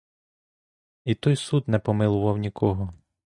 [1.03, 2.93] І той суд не помилував нікого.